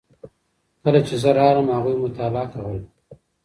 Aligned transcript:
کله 0.83 0.99
چې 1.07 1.15
زه 1.23 1.29
راغلم 1.37 1.67
هغوی 1.75 1.95
مطالعه 2.03 2.45
کوله. 2.53 2.79